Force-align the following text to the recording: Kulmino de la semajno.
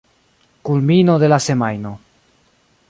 Kulmino 0.69 1.19
de 1.25 1.29
la 1.31 1.39
semajno. 1.49 1.93